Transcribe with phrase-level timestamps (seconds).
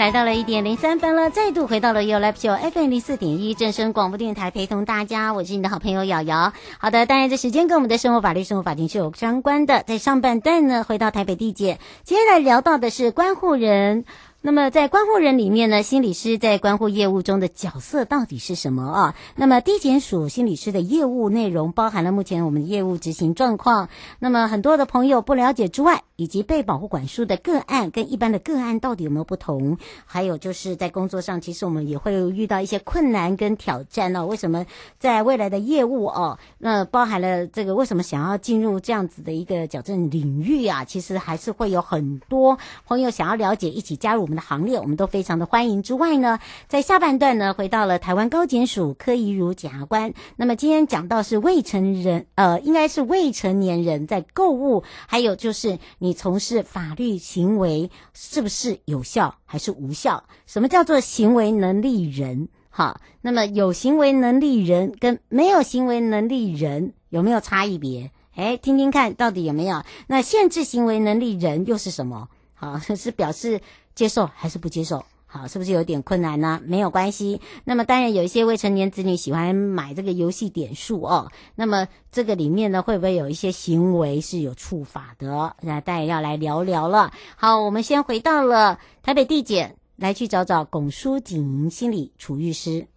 [0.00, 6.54] 来到了一点零三分了，再度回到了 u l a p s h o FM 零四点一正声广播电台，陪同大家，我是你的好朋友瑶瑶。
[6.78, 9.82] 好的，当然这时间跟我们的生活法律、生活法庭是有相关的。
[9.82, 14.06] 在上半段呢，回到台北地检，接下来聊到的是关护人。
[14.42, 19.14] 那么在关护人里面呢，心理师在关护业务中的角色到底是什么啊？
[19.36, 23.90] 那么地检署心理师的业务内容包含了目前我们的业务执行状况。
[24.18, 29.76] 那么很多的朋友不了解之外，以及被保护管束的个案跟一般的个案到底有没有不同？
[30.06, 34.24] 还有就是在工作上，其实我们也会遇到一些困难跟挑战哦。
[34.24, 34.64] 为什么
[34.98, 40.86] 在未来的业务哦，那包含了这个为什么想要进入这样子的一个矫正领域啊？
[40.86, 44.29] 其实还是会有很多朋友想要了解，一起加入。
[44.30, 45.82] 我们的行列，我们都非常的欢迎。
[45.82, 50.14] 之外呢，在下半段呢，回到了台湾高检署柯怡如检察官。
[50.36, 60.22] 那么今天讲到是未成人，呃，应该是未成年人在购物，还有就是你从事法律行为是不是有效还是无效？
[60.46, 62.46] 什么叫做行为能力人？
[62.68, 68.12] 好，那么有行为能力人跟没有行为能力人有没有差异别？
[68.36, 69.82] 哎，听听看到底有没有？
[70.06, 72.28] 那限制行为能力人又是什么？
[72.54, 73.60] 好，是表示。
[73.94, 75.04] 接受还是不接受？
[75.32, 76.60] 好，是不是有点困难呢？
[76.64, 77.40] 没有关系。
[77.62, 81.30] 那么当然有一些未成年子女喜欢买这个游戏点数哦。
[81.54, 85.54] 那么这个里面呢，会不会有一些行为是有处罚的？
[85.60, 87.12] 那大家要来聊聊了。
[87.36, 92.88] 好，我们先回到了台北地检，来去找找龚淑锦心理处遇师。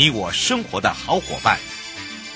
[0.00, 1.58] 你我生活的好伙伴，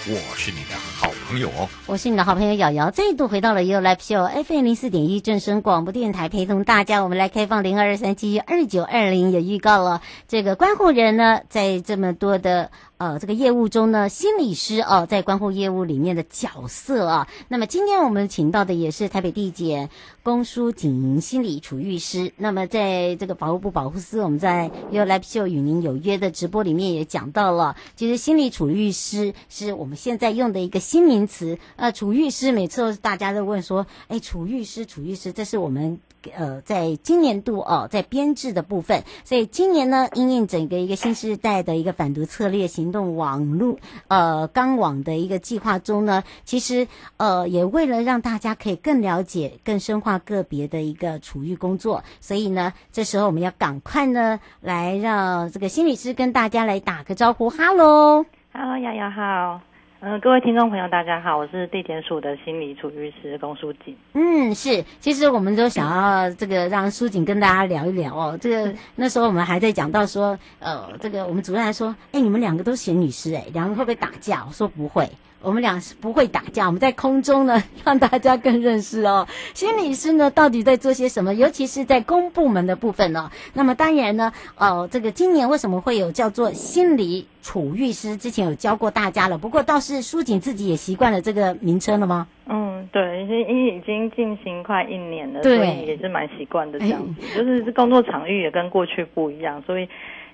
[0.06, 1.66] 我是你的好朋友哦。
[1.86, 7.02] 我是你的好朋友瑶瑶，再度回到了 You Live Show FM 零四点一正声广播电台，陪同大家。
[7.02, 12.70] 我们来开放零二二三七二九二零，也预告了这个关护人呢，在这么多的。
[12.96, 17.28] 呃，这个业务中呢，心理师哦、在观护业务里面的角色啊。
[17.48, 19.90] 那么今天我们请到的也是台北地检
[20.22, 22.32] 龚书锦心理处遇师。
[22.36, 31.58] 那么在这个法务部保护司，我们在 You Live Show 与您有约的直播里面也讲到了，其实心理处遇师是我们现在用的一个新名词。
[31.74, 35.98] 呃，处遇师每次都是大家都问说，哎，处遇师，处遇师，这是我们。
[36.36, 43.76] 呃，在今年度哦，在编制的部分，所以今年呢，因应整个一个新时代的一个反毒策略行动网络
[44.08, 59.73] 呃纲网的一个计划中呢，其实呃也为了让大家可以更了解、更深化个别的一个处遇工作，所以呢，这时候我们要赶快呢来让这个心理师跟大家来打个招呼，哈喽，哈喽，瑶瑶好。
[60.06, 63.96] 嗯，各位听众朋友，大家好，我是地检署的心理处遇师龚书锦。
[64.12, 68.38] 嗯，是，其实我们都想要这个让淑锦跟大家聊一聊哦。
[68.38, 74.44] 这个那时候我们还在讲到说，呃，这个我们主任还说，哎，你们两个都是女师，哎，两个会不会打架？
[74.46, 75.08] 我说不会。
[75.44, 79.28] 我们俩是不会打架，我们在空中呢， 让大家更认识哦。
[79.52, 81.34] 心理师呢，到底在做些什么？
[81.34, 83.30] 尤其是在公部门的部分哦。
[83.52, 88.16] 那么当然呢，哦，这个今年为什么会有叫做心理处遇师？
[88.16, 92.26] 之前有教过大家了，不过倒是苏锦自己也习惯了这个名称了吗？
[92.48, 97.26] 嗯，对，已经已经进行快一年了，对所以也是蛮习惯的这样子。
[97.34, 99.86] 哎、就是工作场域也跟过去不一样，所以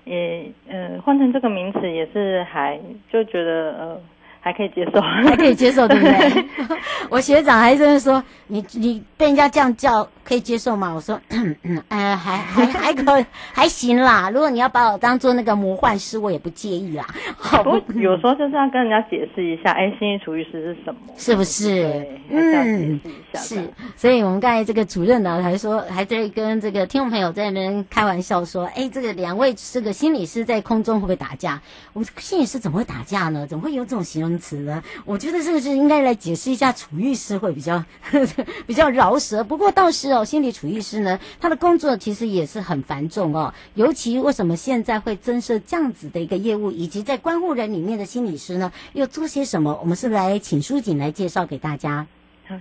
[0.04, 2.80] 也呃换成这个名词也是还
[3.12, 4.00] 就觉得呃。
[4.40, 6.44] 还可以接受，还可以接受，对不对？
[7.10, 10.92] 我学长还在说，你你被人家这样叫可以接受吗？
[10.94, 14.30] 我说，嗯嗯，呃，还还还可 还行啦。
[14.30, 17.06] 如果你要把我当做那个魔幻师，我也不介意啦。
[17.36, 17.62] 好，
[17.94, 21.00] 有时候就是要跟人家解释一下，哎，心理处遇师是什么？
[21.18, 22.06] 是不是？
[22.30, 22.98] 嗯，
[23.34, 23.62] 是。
[23.94, 31.60] 所以我们刚才这个主任呢，还说还在跟这个听众朋友在那边开玩笑说，哎，这个两位这个心理师在空中会不会打架？
[31.92, 33.46] 我们心理师怎么会打架呢？
[33.46, 34.29] 怎么会有这种形容？
[34.38, 34.82] 词呢？
[35.04, 37.82] 我觉得这个是应该来解释一下，楚玉师会比较
[38.66, 39.42] 比较饶舌。
[39.44, 43.52] 不过倒是哦，心理楚玉师呢，他的工作其实也是很繁重哦。
[43.74, 49.78] 尤其为什么现在会增设这样子的一个业务，以及在关护人里面的心理师呢，又做些什么？
[49.80, 52.06] 我们是不是来请书瑾来介绍给大家？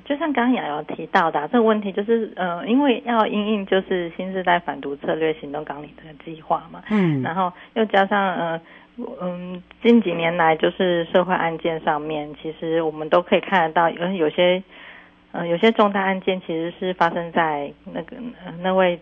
[0.06, 8.62] 就像刚刚瑶瑶提到的、啊、这个问题，就是呃，因为要因应就是新时代反毒策略行动纲领这个计划嘛，嗯，然后又加上呃。
[9.21, 14.61] 嗯，近几年来就是社会案件上面，其实我们都可以看得到，有有些，
[15.31, 18.99] 呃，有些重大案件其实是发生在那个、呃、那位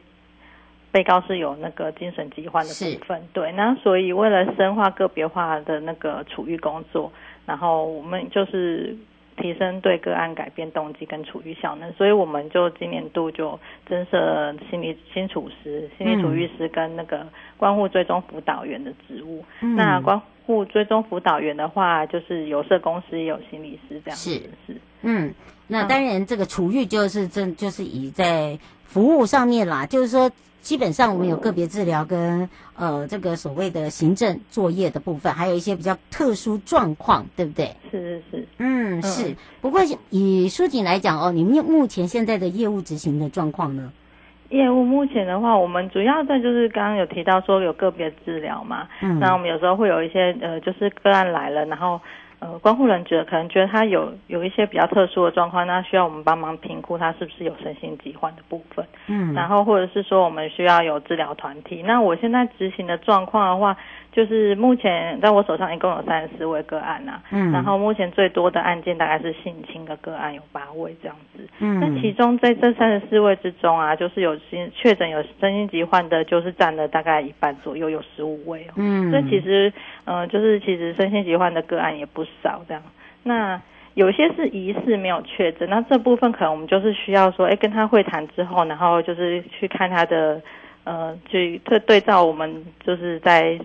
[0.91, 3.51] 被告是有那个精神疾患的部分，对。
[3.53, 7.11] 那所以为了深化个别化的那个处遇工作，
[7.45, 8.95] 然后我们就是。
[9.37, 17.25] 提升对个案改变动机跟处遇效能，所以我们就今年度就增设心理新处师、心理处遇师跟那个
[17.55, 19.45] 关护追踪辅导员的职务。
[19.61, 24.31] 嗯、那关护追踪辅导员的话，就是有社工师也有心理师这样子。
[24.31, 25.33] 是是，嗯，
[25.67, 30.31] 那当然这个处育就是正就是以在服务上面啦，就是说。
[30.59, 37.73] 基本上我们有个别治疗跟呃这个所谓的行政作业的部分，还有一些比较特殊状况，对不对？
[37.89, 39.33] 是是是，嗯是。
[39.61, 39.79] 不过
[40.09, 43.93] 以苏锦来讲哦，你们目前现在的业务执行的状况呢？
[44.49, 52.01] 业务目前的话，我们主要在就是刚刚有提到说有个别治疗嘛，嗯，那我们有时候会有一些呃就是个案来了，然后。
[52.39, 58.85] 呃，关护人觉得可能觉得他有有一些比较特殊的状况，那需要我们帮忙评估他是不是有身心疾患的部分。
[59.07, 61.81] 嗯，然后或者是说我们需要有治疗团体。
[61.83, 63.75] 那我现在执行的状况的话，
[64.17, 67.23] 就是目前在我手上一共有三十四位个案呐、啊。
[67.31, 71.47] 嗯，然后目前最多的案件大概是性侵的个案有八位这样子。
[71.59, 78.73] 嗯，那其中在这三十四位之中啊，就是有心确诊有身心疾患的，就是占了大概一半左右，有十五位哦。
[78.77, 79.71] 嗯，所以其实，
[80.05, 82.25] 嗯、呃，就是其实身心疾患的个案也不。
[82.43, 82.83] 少这样，
[83.23, 83.59] 那
[83.95, 90.39] 有些是疑似没有确诊，那这部分可能我们就是需要说，哎，跟他会谈之后，然后就是去看他的，
[90.83, 93.57] 呃，去对对照我们就是在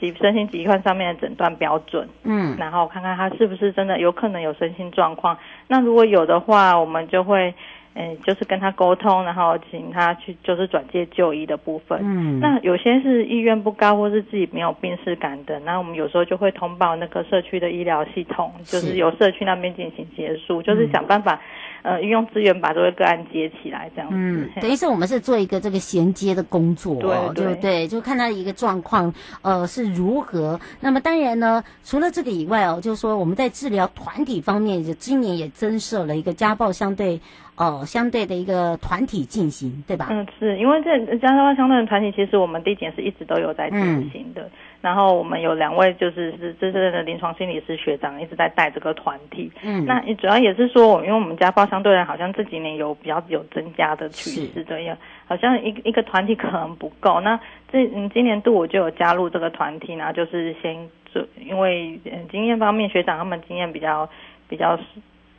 [0.00, 5.38] 疾身心疾患上面的诊断标准，嗯，然后看看他是不是真的有可能有身心状况，
[5.68, 7.54] 那如果有的话，我们就会。
[7.96, 11.96] 嗯，就是跟他沟通，然后请他去就是转介就医的部分。
[12.02, 21.40] 嗯，那有些是意愿不高，或是自己没有病识感的，那我们有时候就会通报那个社区的医疗系统，就是由社区那边进行结束，是就是想办法。
[21.84, 24.16] 呃，运用资源把这个个案接起来，这样子。
[24.16, 30.58] 嗯，等于是我们是做一个这个衔接的工作，哦，对对对，就看他的一个状况，呃，是如何。
[30.80, 37.20] 那么当然呢，除了这个以外哦，就是说我们在治疗团体方面，就今年也增设了一个家暴相对，
[37.56, 40.08] 呃，相对的一个团体进行，对吧？
[40.10, 43.78] 嗯，是因为这家暴相对的团体，其实我们地检是一直都有在进
[44.10, 44.40] 行的。
[44.42, 44.50] 嗯
[44.84, 54.94] 然后我们有两位就是是资深的临床心理师学长一直在带这个团体，嗯，那主要也是说，因为我们家暴相对人好像这几年有比较有增加的趋势这样，
[55.26, 57.40] 好像一一个团体可能不够，那
[57.72, 60.76] 这嗯今年度我就有加入这个团体，然后就是先
[61.10, 64.06] 做，因为嗯经验方面学长他们经验比较
[64.50, 64.78] 比较。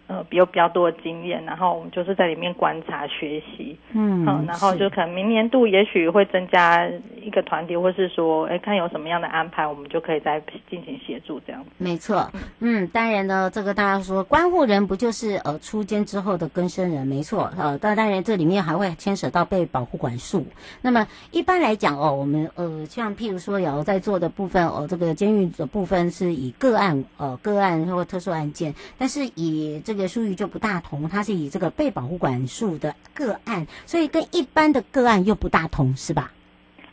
[0.07, 6.87] 呃，比有比较多的经验，然后我们就是在里面观察学习，嗯，嗯，然后就可能明年度也许会增加
[7.19, 11.69] 一个团体，或是说，哎，看有什么样的安排，我们就可以再进行协助这样子。
[11.77, 17.07] 没错，嗯，当然呢，这个大家说关护人不就是呃出监之后的更生人？
[17.07, 20.45] 没错，呃，当然这里面还会牵涉到被保护管束。
[20.83, 36.31] 那么一般来讲哦，我们呃像譬如说有在做的部分哦，这个监狱的部分是以个案呃个案或特殊案件，但是以这个这个术语就不大同，它是以这个被保护管束的个案，所以跟一般的个案又不大同，是吧？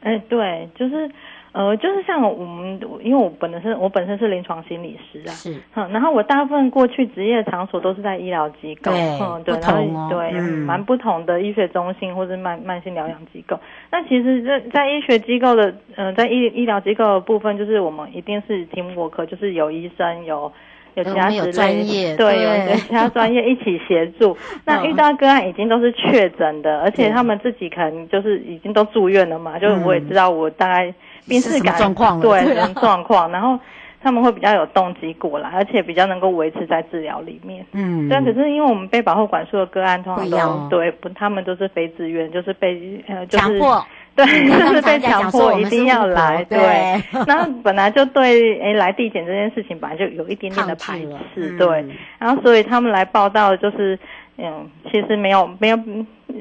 [0.03, 1.11] 哎，对，就是，
[1.51, 9.43] 呃，就是像我们，因为我本身我本身是临床心理师啊，是，嗯，然后我大部分过去职业场所都是在医疗机构，对，哦，
[10.09, 13.59] 对，嗯，蛮不同的医学中心或者慢慢性疗养机构。
[13.91, 20.53] 那其实在在医学机构的，嗯、呃，在医医疗机构的部分，就是我们一定是 team work，就是有医生有。
[20.95, 24.37] 有其他专业， 对，对有其他专业一起协助。
[24.65, 30.93] 那遇到个案已经都是确诊的，而且他们自己可能就是已经都住院了嘛，就是我也知道我大概
[31.27, 32.43] 病识感状况，对，
[32.75, 33.59] 状况，然后
[34.03, 37.65] 他们会比较有动机过来，而且比较能够维持在治疗里面。
[37.73, 38.21] 嗯，对。
[38.21, 43.87] 可是因为我们被保护管束的个案通常都、哦、对不，他们都是非自愿，就是被呃就是强迫。
[44.17, 46.59] 对，就是被强迫一定要来，对。
[47.27, 51.01] 然后 本来就对，诶，来递检这件事情本来就有一点点的排
[51.35, 51.67] 斥，对。
[51.67, 53.99] 嗯、然后所以他们来报道，就是，
[54.37, 55.79] 嗯，其实没有没有，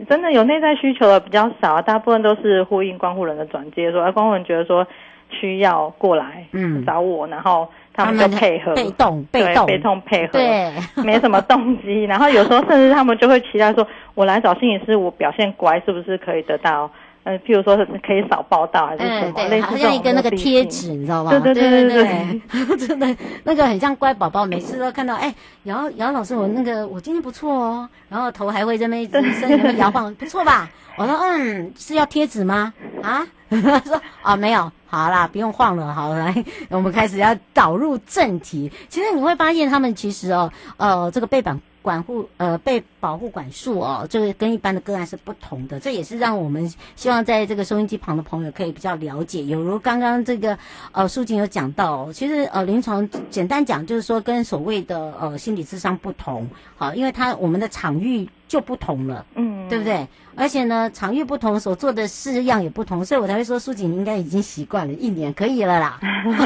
[0.09, 4.85] 真的有内在需求的比较少，大部分都是呼应关护人的转接，说，哎，观护人觉得说
[5.29, 10.69] 需要过来，嗯，找我，然后他们就配合，被动被动被动配合，对，
[11.05, 12.03] 没什么动机。
[12.03, 16.91] 然后有时候甚至他们就会期待说，我来找心理师，我表现乖，是不是可以得到？
[17.23, 21.31] 呃，譬如说是可以少报道还是什么，嗯、对，好像一个那个贴纸，你知道吗？
[21.39, 30.69] 对对对对对， 真的那个很像乖宝宝，每次都看到，哎，姚姚老师，我那个我今天不错哦，然后头还会这么一直身体摇晃，不错吧？
[30.97, 32.73] 我说嗯，是要贴纸吗？
[33.03, 33.25] 啊？
[33.51, 36.33] 他说啊，没有，好啦，不用晃了，好，来，
[36.69, 38.71] 我们开始要导入正题。
[38.89, 41.59] 其实你会发现，他们其实哦，呃，这个背板。
[41.81, 49.43] 管护呃被保护管束哦，这个跟一般的个案是不同的，这也是让我们希望在这个收音机旁的朋友可以比较了解。
[49.43, 50.57] 有如刚刚这个
[50.91, 60.05] 呃苏静有讲到，其实呃临床简单讲就是说跟所谓的呃心理智商不同，好，因为他我们的场域就不同了，嗯，对不对？
[60.36, 66.00] 而且呢场域不同，所做的式样也不同，所以我才会说苏瑾你应该已经习惯了，一年可以了啦，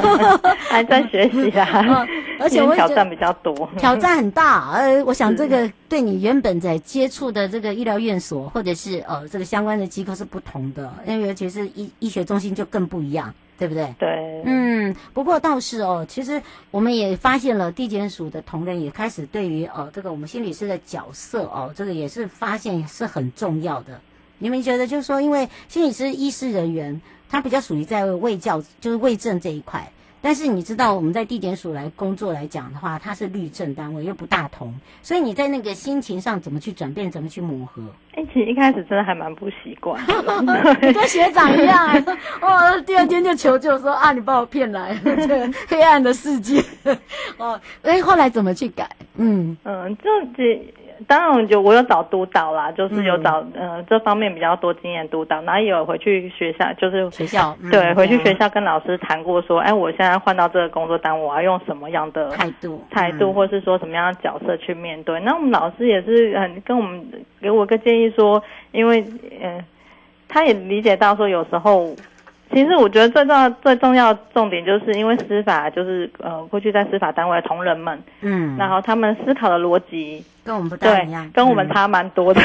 [0.70, 2.06] 还在学习啊，
[2.40, 5.36] 而且我挑战比较多，挑战很大，呃，我想。
[5.36, 13.94] 这个对你原本在接触的这个医疗院所，或者是呃这个相关的机构是不同的，因为尤其是医医学中心就更不一样，对不对？
[13.98, 24.02] 对，嗯，不过倒是哦，其实我们也发现了地检署的同仁也开始对于呃这个我们心理师的角色哦，这个也是发现是很重要的。
[24.38, 29.92] 你们觉得就是说，因为心理师医师人员他比较属于在卫教，就是卫政这一块。
[30.26, 37.84] 但是你知道我们在地检署来工作来讲的话，它是律政单位又不大同，所以你在那个心情上怎么去转变，怎么去磨合？
[38.14, 40.04] 哎、欸，其实一开始真的还蛮不习惯，
[40.82, 42.04] 跟学长一样，
[42.42, 46.60] 哦，第二天就求救说啊，你把我骗来 这个黑暗的世界，
[47.38, 48.90] 哦，哎，后来怎么去改？
[49.18, 50.06] 嗯嗯，就
[50.36, 50.74] 这。
[51.08, 65.20] 当然，就我有找督导啦，就是有找嗯、呃、这方面比较多经验督导，然后也有回去学校，就是学校、 嗯、对，回去学校跟老师谈过说，哎，我现在换到这个工作单位，我要用什么样的态度态度，或是说什么样的角色去面对？
[65.20, 67.06] 那我们老师也是很跟我们
[67.42, 69.02] 给我个建议说，因为
[69.42, 69.66] 嗯、呃，
[70.28, 71.96] 他也理解到说有时候。
[72.52, 82.40] 其实我觉得最重要、最重要的重点，就是因为司法就是呃，过去在司法单位的同仁们，嗯，然后他们思考的逻辑跟我们不太一样，跟我们差蛮多的。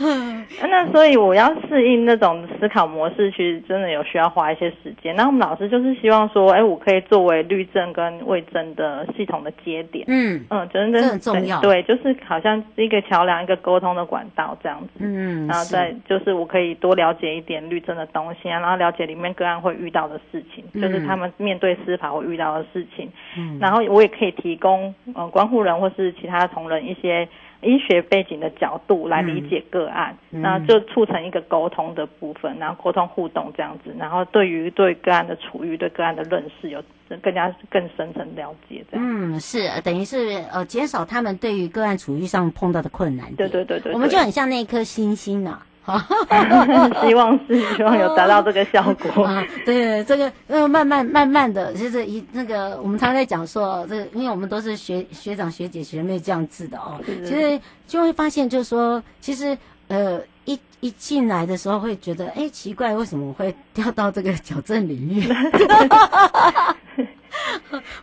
[0.00, 5.14] 嗯、 那所以我要适应那种思考模式，其实真的有需要花一些时间。
[5.16, 11.60] 那我们老师就是希望说，哎，我可以作为律政跟卫政的系统的节点，嗯嗯，真的很重要。
[11.60, 14.90] 对，就是好像是一个桥梁、一个沟通的管道这样子。
[15.00, 23.10] 嗯，然后再就是我可以多了解一点律政的东西啊，然后了解里面个案会遇到的事情，嗯、就是他们面对司法会遇到的事情。
[23.36, 27.28] 嗯，然后我也可以提供呃关护人或是其他同仁一些。
[27.62, 36.82] 医学背景的角度来理解个案，那、嗯、就促成一个沟通的部分，然后沟通互动这样子，然后对于对个案的处遇、对个案的认识有
[37.22, 39.32] 更加更深层了解这样。
[39.32, 43.34] 嗯，是等于是呃减少他们对于个案处遇上碰到的困难。
[43.34, 45.64] 对对对对，我们就很像那一颗星星啊。
[45.86, 46.00] 好，
[47.06, 49.22] 希望是希望有达到这个效果。
[49.28, 65.28] 啊，对，这个呃，慢慢慢慢的，就是一那个我们常常在讲说，这个因为我们都是学学长学姐学妹这样子的哦，其实就会发现，就是说，其实呃，一一进来的时候会觉得，哎，奇怪，为什么我会掉到这个矫正领域？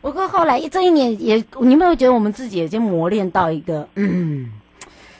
[0.01, 4.51] 不过后来这一年也，你有没有觉得我们自己已经磨练到一个，嗯，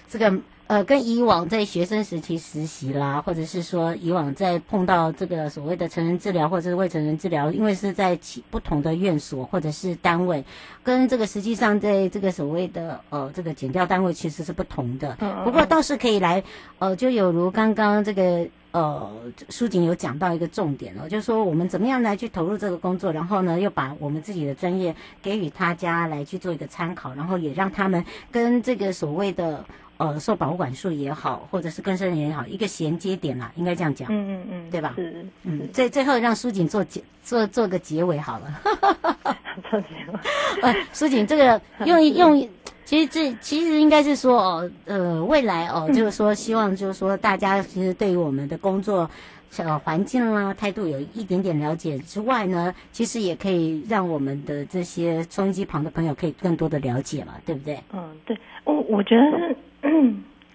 [0.08, 0.32] 这个。
[0.72, 10.46] 呃，跟以往在学生时期实习啦，或者是说以往在碰到这个所谓的成人治疗或者是未成人治疗，因为是在其不同的院所或者是单位，
[10.82, 15.18] 跟这个实际上在这个所谓的呃这个减调单位其实是不同的。
[15.44, 16.42] 不过倒是可以来，
[16.80, 19.12] 呃，就有如刚刚这个呃，
[19.50, 29.66] 苏锦有讲到一个重点哦，就是说我们怎么样来去投入这个工作，然后呢，又把我们自己的专业给予他家来去做一个参考，然后也让他们跟这个所谓的
[30.02, 34.94] 呃受保护管束也好，或者是更生人也好，一个衔接点啦，应该这样讲，嗯嗯嗯，对吧？
[34.96, 38.60] 是，是嗯，最最后让苏锦做结做做个结尾好了，
[39.70, 40.20] 做结尾，
[40.64, 42.50] 呃，书锦这个 用用。
[42.84, 49.10] 其实这其实应该是说哦，呃，未来哦，就是说希望就是说大家其实对于我们的工作
[49.56, 57.80] 呃环境啦态度有一点点了解之外呢，其实也可以让我们的这些收音机旁的朋友可以更多的了解嘛，对不对？
[57.94, 59.56] 嗯，对，我我觉得是，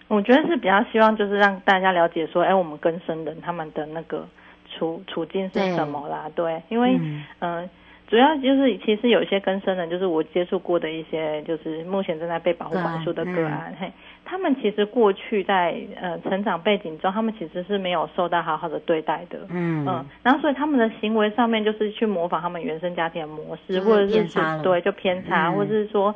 [0.09, 4.26] 我觉得是比较希望就是让大家了解说，哎，我们更生人他们的那个
[4.71, 6.31] 处处境是什么啦？
[6.35, 7.25] 对，对，因为嗯。
[7.40, 7.71] 呃
[8.09, 13.93] 主要就是，其实有一些更生人，就是我接触过的一些，就是目前正在被保护管束的个案，嗯、嘿，
[14.25, 26.14] 他们其实过去在呃成长背景中，他们其实是没有受到好好的对待的，嗯嗯，然后所以他们的行为上面就是去模仿他们原生家庭的模式，或者是说对就偏差，嗯、或者是说，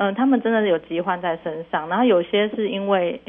[0.00, 3.20] 嗯、呃，他们真的有疾患在身上，然后有些是因为。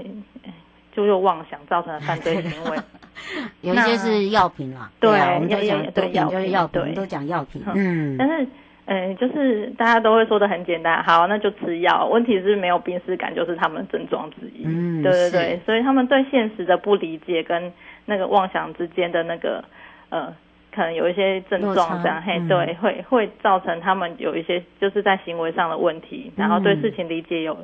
[0.94, 2.78] 就又妄想造成的犯罪行为，
[3.64, 8.46] 有一些是药品啦，对，我们都讲对药品，药品，都讲药品，嗯，但是，
[8.88, 12.06] 嗯，就是大家都会说的很简单，好，那就吃药。
[12.08, 17.72] 问题是没有病识感，就是他们症状之一，嗯，对对对，所以他们对现实的不理解跟
[18.06, 19.64] 那个妄想之间的那个，
[20.10, 20.36] 呃，
[20.74, 27.58] 可能有一些症状这样，嘿，对，会会造成他们有一些就是在行为上的问题，然后对事情理解有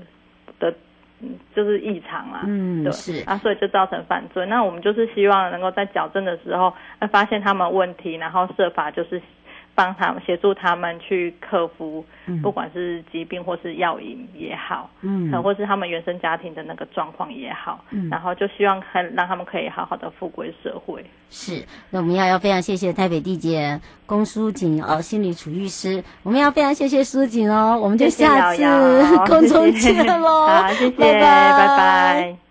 [0.59, 0.73] 的。
[1.19, 4.45] 嗯，就是异常啊，嗯，对，是啊，所以就造成犯罪。
[4.45, 6.71] 那我们就是希望能够在矫正的时候，
[7.11, 9.19] 发现他们问题，然后设法就是。
[9.77, 12.03] 帮他们协助他们去克服，
[12.41, 21.05] 不管是疾病或是药瘾也好，嗯，或是他们原生家庭的那个状况也好，嗯，然后就希望很让他们可以好好的复归社会。
[21.29, 28.63] 是，那我们要要非常谢谢台北地检龚书锦哦，心理处遇师，我们要非常谢谢书锦哦，我们就下次
[29.29, 32.46] 空中见喽， 好，谢谢，拜拜，拜拜。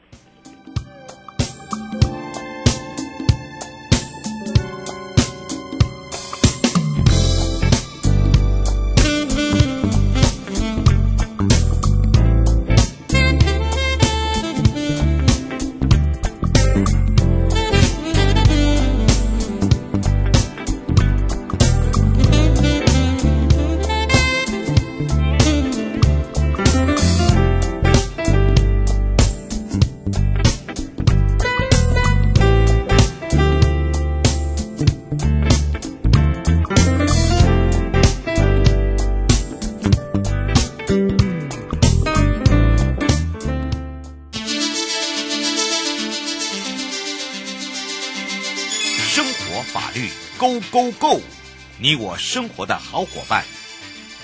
[51.86, 53.44] 你我生活的好伙伴，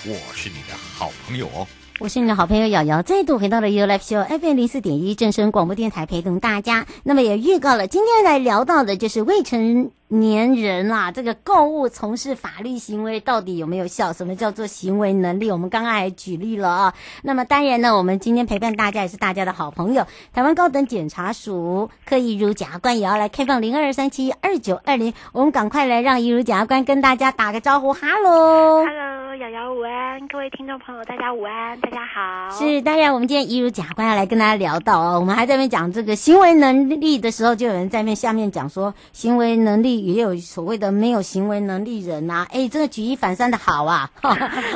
[0.03, 1.65] 我是你的好朋友哦。
[2.03, 6.85] 我是你的好朋友瑶瑶，再度回到了 U Live Show FM 零四点一正声广播电台，陪同大家。
[7.03, 14.11] 那么也预告了，今天来聊到的就是未成年人啦，这个购物从事法律行为到底有没有效？
[14.11, 15.49] 什么叫做行为能力？
[15.49, 16.93] 我们刚刚还举例了啊。
[17.21, 32.51] 那么当然呢，我们今天陪伴大家也是大家的好朋友，台湾高等检察署柯一如检察官也要来开放零二三七二九二零，我们赶快来让一如检察官跟大家打个招呼，哈喽，哈喽，瑶瑶午安，各位听众朋友大家午安，大家好。
[32.51, 40.05] 是，当然我们今天一如检察官要来跟大家聊到哦，我们还在那边讲这个行为能力的时候，就有人在面下面讲说行为能力。
[40.05, 44.11] 也有所谓的没有行为能力人呐、啊，哎，这个举一反三的好啊，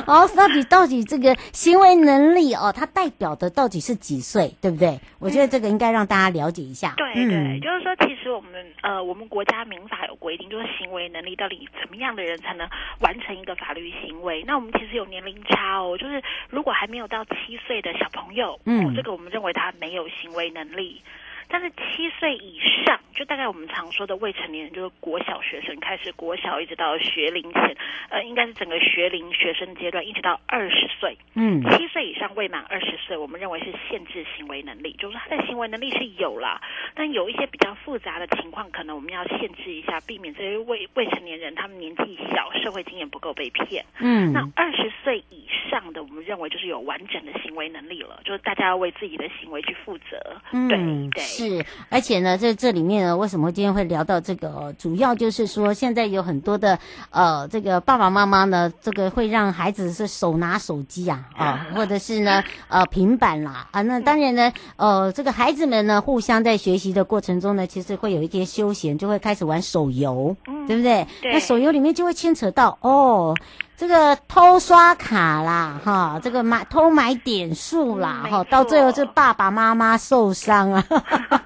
[0.07, 4.99] 哦，到底到底这个行为能力哦，它代表的到底是几岁，对不对？
[5.19, 6.93] 我觉得这个应该让大家了解一下。
[6.97, 12.67] 对对，嗯、就是说，其实我们呃，我们国家民法有规定，就是行为能力到底怎么样的人才能
[13.01, 14.43] 完成一个法律行为？
[14.47, 21.01] 那我们其实有年龄差哦，就是如果还没有到七岁的小朋友，嗯、哦，这个我们认为他没有行为能力。
[21.49, 27.77] 但是七岁以上，就大概我们常说的未成年人，就是国小学生开始，国小一直到学龄前，
[28.09, 31.17] 呃，应该是整个学龄学生阶段，一直到二十岁。
[31.35, 36.61] 嗯，七岁以上未满二十岁，我们认为是限制行为能力，就是他的行为能力是有啦，
[36.93, 43.85] 但有一些比较复杂的情况，可能我们要限制一下，避免这些未未成年人他们年纪小，社会经验不够被骗。
[43.99, 50.41] 嗯，那二十岁以上的，我们认为就是有完整的行为能力了，就是大家要为自己的行为去负责。
[50.51, 50.77] 嗯，对
[51.11, 51.36] 对。
[51.37, 54.73] 是，而且呢，在这里面呢，为什么今天会聊到这个？
[54.77, 56.79] 主要就是说，现在有很多的
[57.11, 71.05] 呃，这个爸爸妈妈呢，这个会让孩子是手拿手机啊，啊，或者是呢，呃，平板啦，啊，那当然呢，呃，这个孩子们呢，互相在学习的过程中呢，其实会有一些休闲，就会开始玩手游，嗯，对不对？
[71.21, 71.33] 对。
[71.33, 73.35] 那手游里面就会牵扯到哦。
[73.77, 80.83] 这个偷刷卡啦，哈，这个买偷买点数啦，哈、嗯，到最后是爸爸妈妈受伤啊，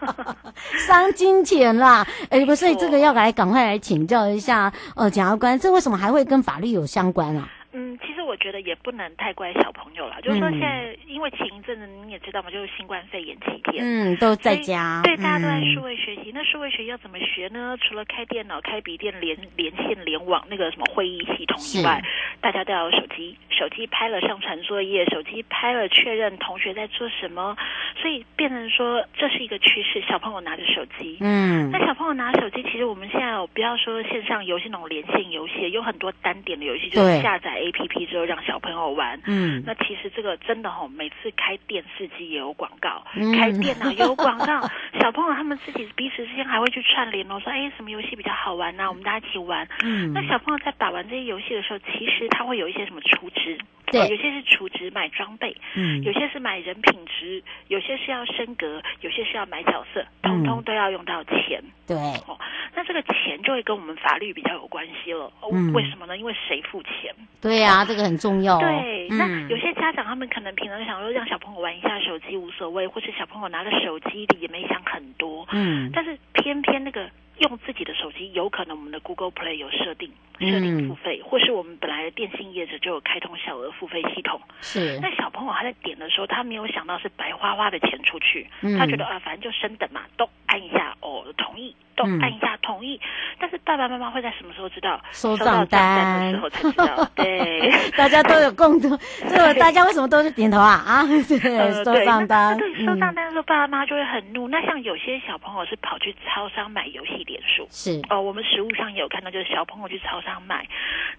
[0.87, 7.49] 伤金钱啦，哎，不是，这个要来赶快来请教一下，呃，检察官，这为什么还会跟法律有相关啊？
[7.73, 16.31] 嗯，其实我觉得也不能太怪小朋友了，就是说现在因为前一阵子你也知道嘛，就是新冠肺炎期间，嗯，都在家，对，大家都在数位学习。
[16.31, 17.75] 嗯、那数位学习要怎么学呢？
[17.81, 22.01] 除了开电脑、开笔电连连线联网那个什么会议系统以外，
[22.39, 27.57] 大家都要有手机，手机拍了上传作业，手机拍了确认同学在做什么，
[28.01, 37.51] 所以变成说这是一个趋势，小朋友拿着手机，嗯，那小朋友拿手机，其实我们现在有不要说线上游戏那种连线游戏，有很多单点的游戏，就是下载。
[37.51, 44.61] A P P 之后让小朋友玩，嗯，那其实这个真的吼，每次开电视机也有广告，嗯、开电脑也有广告，
[44.99, 48.89] 小朋友他们自己彼此之间还会去串联哦，说哎什么游戏比较好玩呢、啊？
[48.89, 49.67] 我们大家一起玩。
[49.83, 53.57] 嗯，那小朋友在打完这些游戏的时候，其实他会有一些什么出值。
[53.91, 61.61] 对，有些是储值买装备，嗯，有些是买人品值，有些是要升格，有些是要买角色，通通都要用到钱。
[61.85, 62.39] 对，哦，
[62.73, 65.25] 那这个钱就会跟我们法律比较有关系了。
[65.41, 66.17] 哦，嗯，为什么呢？
[66.17, 67.13] 因为谁付钱？
[67.41, 68.57] 对呀，啊，这个很重要。
[68.59, 77.09] 对，嗯，那有些家长他们可能平常想说让小朋友玩一下手机无所谓，或是小朋友拿着手机里也没想很多，嗯，但是偏偏那个。
[77.41, 84.39] 用自己的手机，有可能我们的 Google Play 有设定设定付费，嗯，或是我们本来的电信业者就有开通小额付费系统。
[84.61, 91.75] 是，那小朋友他在点的时候，他没有想到是白花花的钱出去，嗯，他觉得啊，反正就升等嘛，都按一下哦，同意。
[91.95, 95.01] 都按一下同意，嗯、但是爸爸妈妈会在什么时候知道？
[95.11, 97.07] 收账单的时候才知道。
[97.15, 98.97] 对， 大家都有共同，
[99.29, 100.71] 这个大家为什么都是点头啊？
[100.85, 102.57] 啊， 对，收账单。
[102.57, 104.47] 对，收账单的时候，爸爸妈妈就会很怒。
[104.47, 110.67] 那像有些小朋友是跑去超商买游戏点数，是哦，我们实务上也有看到，就是小朋友去超商买。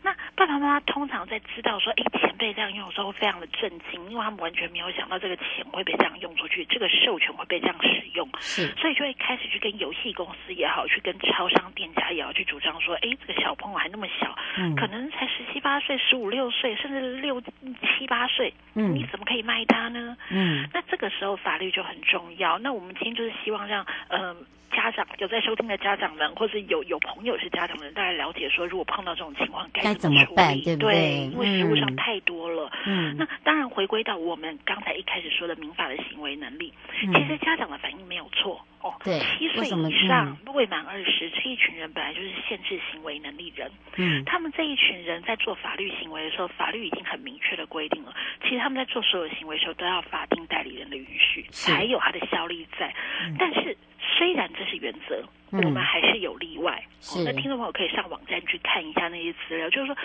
[0.02, 20.16] 那爸爸妈妈通常在知道说，哎，钱被这样用的时候，会非常的震惊，因为他们完全没有想到这个钱会被这样用出去，这个授权会被这样使用，是，所以就会开始去跟游戏公司也好，去跟超商店家也要去主张说，哎，这个小朋友还那么小，嗯、可能才十七八岁、十五六岁，甚至六七八岁，嗯，你怎么可以卖他呢？
[20.30, 22.58] 嗯，那这个时候法律就很重要。
[22.58, 24.36] 那我们今天就是希望让，嗯、呃。
[24.74, 30.36] 家长有在收听的家长们，或是有有朋友是家长们，大家了解说，如果碰到这种情况该怎么处理？
[30.36, 30.94] 办对不对？
[30.94, 32.72] 对，因为实务上太多了。
[32.86, 38.94] 嗯，那当然回归到我们刚才一开始说的民法的行为能力，嗯、其实家长的反应没有错哦。
[39.04, 43.70] 对，七岁以上未满二十这一群人本来就是限制行为能力人。
[43.96, 52.94] 嗯，他们这一群人在做法律行为的时候，法律已经很明确的规定了，其实他们在做所有行为的时候都要法定代理人的允许，才有他的效力在。
[53.22, 53.76] 嗯、但是。
[54.16, 56.82] 虽然这是原则，我们还是有例外。
[57.24, 59.96] 那听众朋友可以上网站去看一下那些资料，就是说，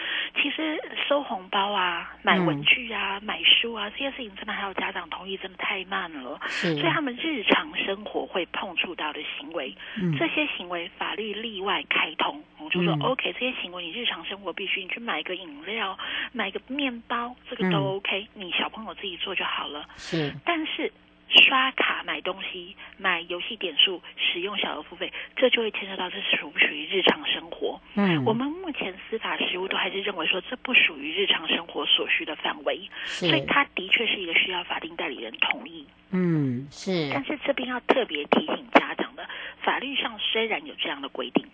[0.41, 6.39] 其实收红包啊、买文具啊、嗯、买书啊这些事情，真的还有家长同意，真的太慢了。
[6.47, 12.43] 所以他们日常生活会碰触到的行为，嗯、这些行为法律例外开通。
[12.57, 15.97] 我们就说、嗯、OK，这些行为你日常生活必须你去买个饮料、
[16.31, 19.85] 买个面包，这个都 OK，、嗯、你小朋友自己做就好了。
[19.95, 20.91] 是，但是。
[21.29, 27.79] 刷卡买东西、买游戏点数、使用小额付费，这就会牵涉到这属不属于日常生活？
[27.95, 35.85] 嗯，我们目前司法实务都还是认为说这不属于日常生活所需的范围，所以它的确是一个需要法定代理人同意。
[36.11, 37.09] 嗯，是。
[37.11, 39.27] 但是这边要特别提醒家长的，
[39.61, 41.45] 法律上虽然有这样的规定，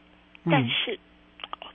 [0.45, 0.99] 嗯、但是。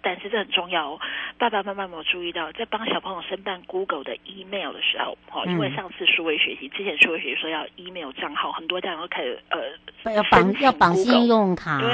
[0.02, 1.00] 但是这很重要哦，
[1.38, 11.88] 爸爸妈妈有没有注意到，在帮小朋友申办 Google 的 email 的时候，哦，因为上次数位学习之前数位学习说要 email 账号，很多家长都开始呃要绑要绑信用卡，对，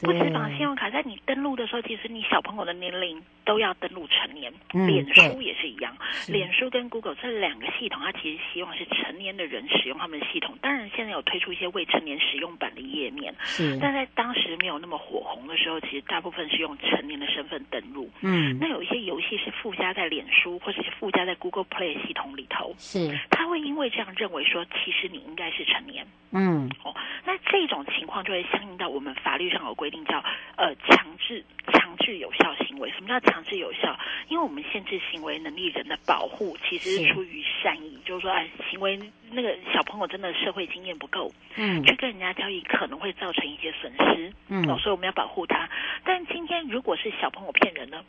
[0.00, 5.96] 不止绑信用卡，在你登录的时候，其实你小朋友的年龄都要登录成年，脸书也是一样，
[6.28, 26.94] 脸书跟 Google 这两个系统，它其实希望是成年的人使用他们的系统，当然现在有推出一些未成年使用版的页面，是，但在当时没有那么火红的时候，其实大部分是用成年的身份登录，嗯，那有一些游戏是附加在脸书或者是附加在 Google Play 系统里头，是，他会因为这样认为说，其实你应该是成年，嗯，哦，
[27.24, 30.22] 那这种情况就会相应到我们法律上有规定叫
[30.56, 32.90] 呃强制强制有效行为。
[32.90, 33.98] 什么叫强制有效，
[34.28, 38.98] 因为我们限制行为能力人的保护其实是出于善意，是就是说，哎，行为
[39.32, 45.68] 那个小朋友真的社会经验不够，嗯，去跟人家交易可能会造成一些损失，嗯，哦，所以我们要保护他。
[46.04, 48.02] 但今天如果是小朋友骗人呢？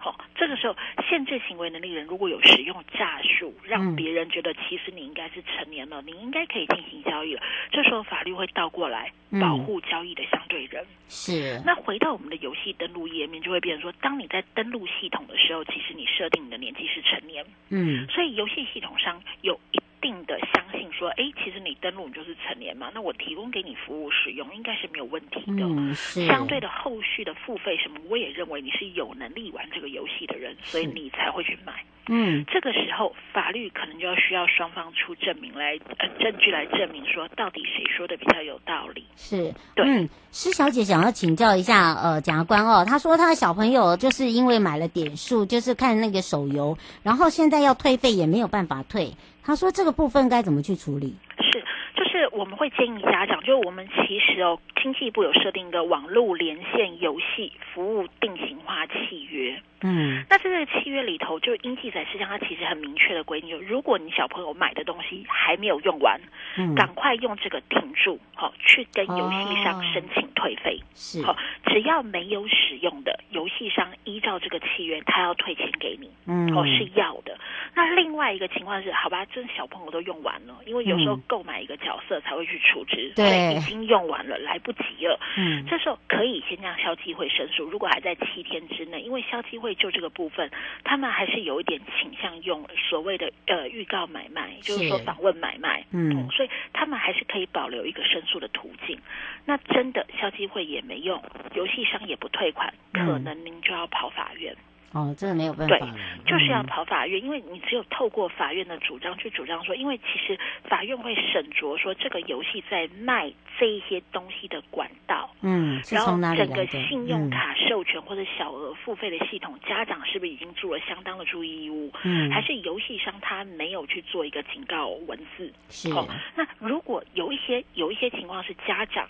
[0.00, 0.76] 好，这个时候
[1.08, 7.42] 限制行为能力人如果有使用诈术，让别人觉得其实你应该是成年了，嗯、你应该可以进行交易了。
[7.72, 9.10] 这时候法律会倒过来
[9.40, 10.84] 保护交易的相对人。
[10.84, 11.60] 嗯、是。
[11.66, 17.44] 那回到我们的游戏登录页面，就会变成说，当你在登录系统的时候，其实你设定你的年纪是成年。
[17.70, 18.06] 嗯。
[18.06, 20.67] 所以游戏系统上有一定的相信
[20.98, 25.62] 说，哎，其实你登录你就是成年嘛，那我提供给你服务使用，应该是没有问题的。
[25.64, 26.26] 嗯、是。
[26.26, 31.84] 相对的后续的付费什么，我也认为你是有能力玩这个游戏的人，所以你才会去买。
[32.08, 39.04] 嗯，这个时候法律可能就要需要双方出证明来，呃，证据来证明说到底谁说的比较有道理。
[39.14, 39.84] 是，对。
[39.84, 49.12] 嗯，施小姐想要请教一下，呃，检察官哦，她说她的小朋友就是因为买了点数，就是看那个手游，然后现在要退费也没有办法退。
[49.44, 51.14] 她说这个部分该怎么去处理？
[51.40, 51.62] 是。
[51.94, 59.60] 就是我们会建议家长，就是我们其实哦，经济部有设定一个网络连线游戏服务定型化契约。
[59.80, 66.20] 嗯，那在这个契约里头，就应记载事项，它其实很明确的规定，就如果你小朋友买的东西还没有用完，
[66.56, 70.78] 嗯，赶快用这个停住，好，去跟游戏商申请退费。
[70.94, 76.10] 是，好，只要没有使用的，游戏商依照这个契约，他要退钱给你。
[76.26, 77.38] 嗯，哦，是要的。
[77.74, 81.78] 那另外一个情况是，好吧，这小朋友都用完了，因为有时候购买一个。
[81.78, 85.18] 角色才会去处置，对，已经用完了，来不及了。
[85.36, 90.50] 嗯，这时候可以先让消基会申诉，如果还在七天之内，因为消基会就这个部分，
[90.84, 98.98] 他们还是有一点倾向用所谓的呃预告买卖，就是说访问买卖，嗯，嗯，所以他们还是可以保留一个申诉的途径。
[99.44, 101.22] 那真的消基会也没用，
[101.54, 104.54] 游戏商也不退款，嗯、可能您就要跑法院。
[104.92, 105.76] 哦，这个没有办法。
[105.76, 105.88] 对，
[106.24, 121.92] 就是要跑法院，嗯、因为你只有透过法院的主张去主张说，因为其实法院会审酌说这个游戏在卖这一些东西的管道，嗯，然后整个信用卡授权或者小额付费的系统，嗯、家长是不是已经做了相当的注意义务？
[122.04, 125.52] 嗯，还是游戏商他没有去做一个警告文字？
[125.68, 125.92] 是。
[125.92, 129.06] 哦，那如果有一些有一些情况是家长。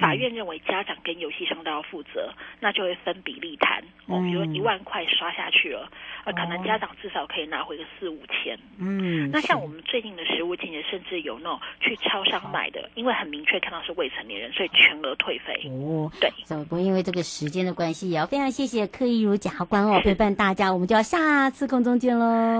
[0.00, 3.82] 法院认为家长跟游戏商都要负责，那就会分比例谈。
[4.06, 5.88] 哦，比如一万块刷下去了，
[6.24, 8.58] 呃，可能家长至少可以拿回个四五千。
[8.78, 15.60] 嗯，那像我们最近的食物情节，甚至有那种去超商买的，因为很明确看到是未成年人，所以全额退费。
[15.68, 16.30] 哦，对。
[16.64, 22.58] 不过因为这个时间的关系，也要非常谢谢柯一如检察官哦陪伴大家，我们就要下次空中见喽。